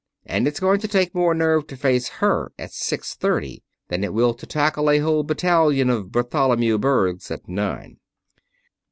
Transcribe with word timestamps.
And 0.25 0.47
it's 0.47 0.59
going 0.59 0.79
to 0.79 0.87
take 0.87 1.13
more 1.13 1.35
nerve 1.35 1.67
to 1.67 1.77
face 1.77 2.07
her 2.23 2.51
at 2.57 2.71
six 2.73 3.13
thirty 3.13 3.61
than 3.89 4.03
it 4.03 4.15
will 4.15 4.33
to 4.33 4.47
tackle 4.47 4.89
a 4.89 4.97
whole 4.97 5.21
battalion 5.21 5.91
of 5.91 6.11
Bartholomew 6.11 6.79
Bergs 6.79 7.29
at 7.29 7.47
nine." 7.47 7.97